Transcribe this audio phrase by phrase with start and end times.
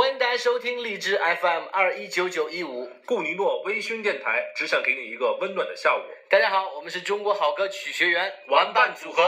[0.00, 6.00] 欢迎大家收听荔枝 FM 二一九九一五，顾尼诺微醺电台，只想给你一个温暖的下午。
[6.30, 9.22] 大家好，我们是中国好歌曲学员玩伴组合。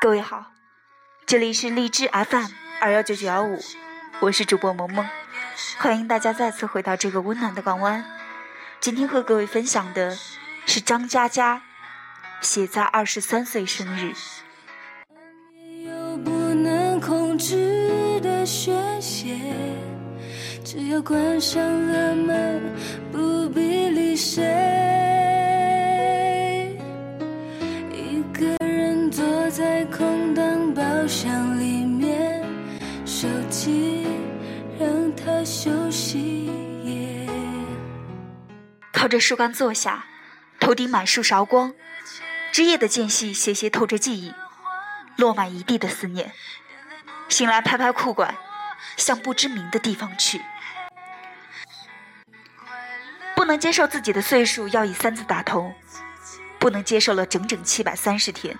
[0.00, 0.46] 各位好，
[1.24, 2.46] 这里是荔枝 FM
[2.80, 3.56] 二幺九九幺五，
[4.18, 5.08] 我是主播萌萌，
[5.78, 8.04] 欢迎大家再次回到这个温暖的港湾。
[8.84, 10.14] 今天和各位分享的
[10.66, 11.62] 是张嘉佳
[12.42, 14.12] 写在二十三岁生日。
[15.86, 19.38] 有不能控制的宣泄，
[20.62, 22.60] 只有关上了门，
[23.10, 24.63] 不必理谁。
[39.04, 40.06] 靠着树干坐下，
[40.58, 41.74] 头顶满树韶光，
[42.50, 44.32] 枝叶的间隙斜斜透着记忆，
[45.16, 46.32] 落满一地的思念。
[47.28, 48.34] 醒来拍拍裤管，
[48.96, 50.40] 向不知名的地方去。
[53.36, 55.74] 不能接受自己的岁数要以三字打头，
[56.58, 58.56] 不能接受了整整七百三十天。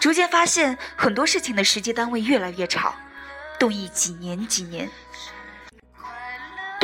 [0.00, 2.94] 逐渐发现很多事情的实际单位越来越长，
[3.58, 4.88] 动议几年几年。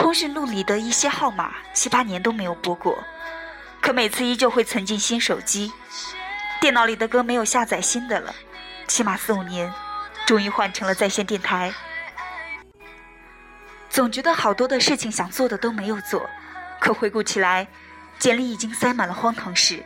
[0.00, 2.98] 通讯录里的一些号码，七八年都没有拨过，
[3.82, 5.70] 可每次依旧会存进新手机。
[6.58, 8.34] 电脑里的歌没有下载新的了，
[8.86, 9.70] 起码四五年，
[10.26, 11.74] 终于换成了在线电台。
[13.90, 16.28] 总觉得好多的事情想做的都没有做，
[16.80, 17.68] 可回顾起来，
[18.18, 19.84] 简历已经塞满了荒唐事。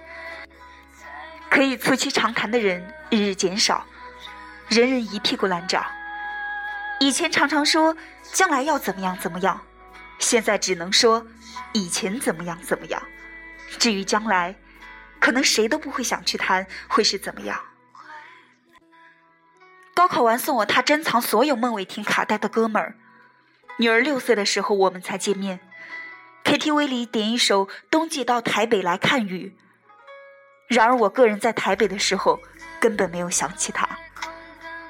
[1.51, 3.85] 可以促膝长谈的人日日减少，
[4.69, 5.85] 人人一屁股烂账。
[7.01, 7.97] 以前常常说
[8.33, 9.61] 将来要怎么样怎么样。
[10.19, 11.27] 现在只能说，
[11.73, 13.03] 以前怎么样怎么样，
[13.79, 14.55] 至于将来，
[15.21, 17.61] 可能谁都不会想去谈会是怎么样。
[19.95, 22.97] 高考完送我他珍藏所有孟伟霆卡带的哥们儿，
[23.79, 25.61] 女儿六岁的时候我们才见面
[26.45, 29.55] ，KTV 里点一首《冬季到台北来看雨》。
[30.67, 32.41] 然而我个人在台北的时候
[32.81, 33.89] 根本没有想起他，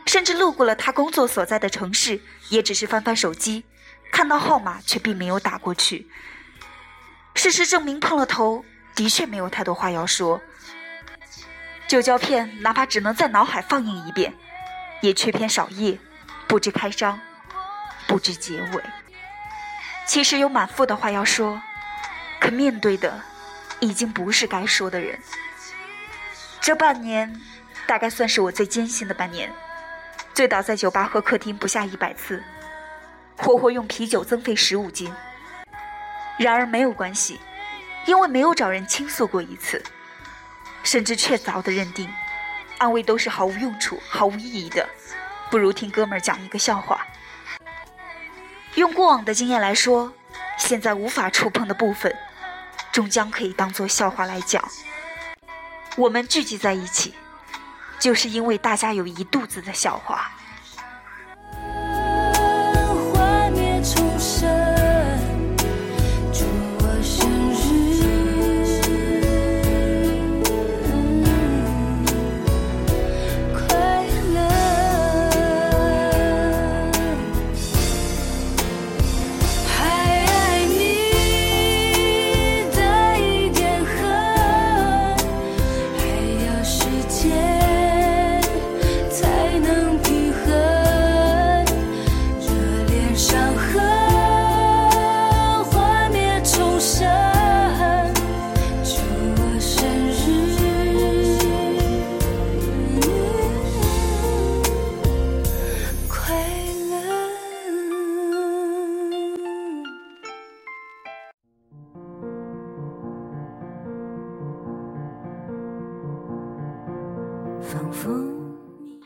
[0.07, 3.65] 甚至路过了他工作所在的城市，也只是翻翻手机。
[4.13, 6.09] 看到号码却并没有打过去。
[7.35, 10.41] 事实证明，碰了头的确没有太多话要说。
[11.87, 14.33] 旧胶片哪怕只能在脑海放映一遍，
[15.01, 15.99] 也缺篇少页，
[16.47, 17.21] 不知开张，
[18.07, 18.83] 不知结尾。
[20.07, 21.61] 其实有满腹的话要说，
[22.41, 23.21] 可面对的
[23.81, 25.19] 已经不是该说的人。
[26.61, 27.41] 这半年，
[27.87, 29.53] 大概算是我最艰辛的半年，
[30.33, 32.43] 醉倒在酒吧和客厅不下一百次。
[33.37, 35.13] 活活用啤酒增肥十五斤，
[36.39, 37.41] 然而没有关系，
[38.07, 39.83] 因为没有找人倾诉过一次，
[40.83, 42.09] 甚至确凿的认定，
[42.79, 44.89] 安慰都是毫无用处、毫无意义的，
[45.51, 47.07] 不如听哥们儿讲一个笑话。
[48.77, 50.13] 用过往的经验来说，
[50.57, 52.17] 现在无法触碰的部分，
[52.93, 54.63] 终将可以当做笑话来讲。
[55.97, 57.15] 我们聚集在一起，
[57.99, 60.33] 就是因为大家有一肚子的笑话。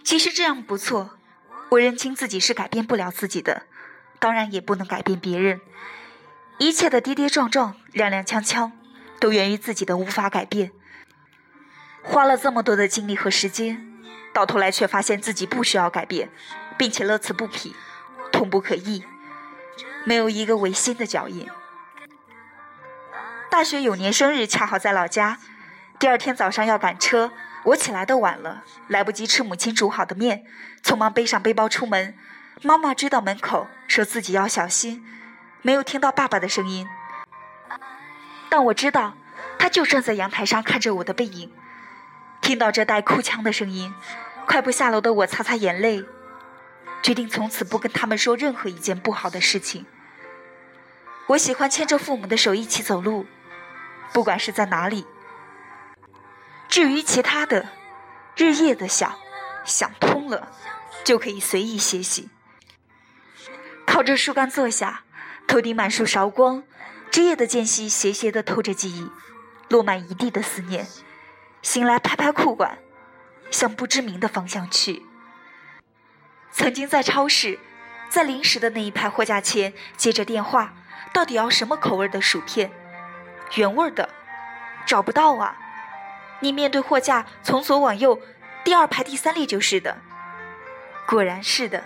[0.08, 1.10] 其实这样不错，
[1.68, 3.64] 我认清自己是改变不了自己的，
[4.18, 5.60] 当然也不能改变别人。
[6.56, 8.72] 一切的跌跌撞撞、踉踉跄跄，
[9.20, 10.72] 都源于自己的无法改变。
[12.02, 13.86] 花了这么多的精力和时间，
[14.32, 16.30] 到头来却发现自己不需要改变，
[16.78, 17.76] 并且乐此不疲，
[18.32, 19.04] 痛不可抑，
[20.06, 21.46] 没有一个违心的脚印。
[23.50, 25.36] 大学有年生日，恰好在老家，
[25.98, 27.30] 第二天早上要赶车。
[27.64, 30.44] 我起来的晚了，来不及吃母亲煮好的面，
[30.82, 32.14] 匆忙背上背包出门。
[32.62, 35.04] 妈妈追到门口，说自己要小心，
[35.62, 36.88] 没有听到爸爸的声音。
[38.48, 39.14] 但我知道，
[39.58, 41.52] 他就站在阳台上看着我的背影。
[42.40, 43.94] 听到这带哭腔的声音，
[44.46, 46.04] 快步下楼的我擦擦眼泪，
[47.02, 49.84] 决定从此不跟他们说任何一件不好的事情。
[51.28, 53.26] 我喜欢牵着父母的手一起走路，
[54.12, 55.06] 不管是在哪里。
[56.78, 57.70] 至于其他的，
[58.36, 59.18] 日夜的想，
[59.64, 60.52] 想通了，
[61.02, 62.28] 就可以随意歇息。
[63.84, 65.02] 靠着树干坐下，
[65.48, 66.62] 头顶满树韶光，
[67.10, 69.10] 枝叶的间隙斜斜的透着记忆，
[69.68, 70.86] 落满一地的思念。
[71.62, 72.78] 醒来拍拍裤管，
[73.50, 75.02] 向不知名的方向去。
[76.52, 77.58] 曾经在超市，
[78.08, 80.74] 在零食的那一排货架前接着电话，
[81.12, 82.70] 到底要什么口味的薯片？
[83.56, 84.08] 原味的，
[84.86, 85.64] 找不到啊。
[86.40, 88.20] 你面对货架，从左往右，
[88.64, 89.98] 第二排第三列就是的。
[91.06, 91.84] 果然是的。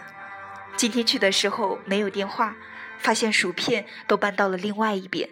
[0.77, 2.57] 今天去的时候没有电话，
[2.99, 5.29] 发现薯片都搬到了另外一边。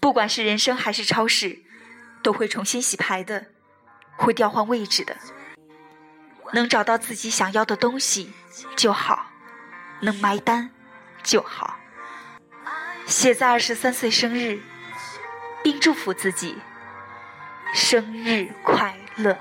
[0.00, 1.60] 不管是人生还是超市，
[2.22, 3.46] 都会重新洗牌的，
[4.16, 5.16] 会调换位置的。
[6.52, 8.32] 能找到自己想要的东西
[8.76, 9.30] 就好，
[10.00, 10.70] 能埋单
[11.22, 11.78] 就好。
[13.06, 14.60] 写在二十三岁生日，
[15.62, 16.58] 并祝福自己。
[17.76, 19.36] 生日快乐！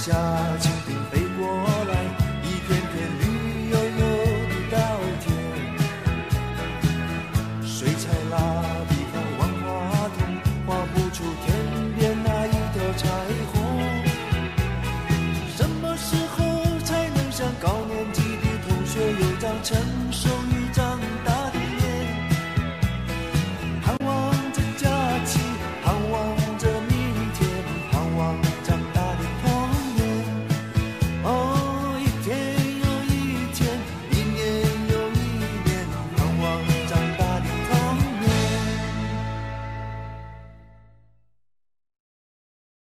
[0.00, 0.12] 下
[0.58, 0.79] 去。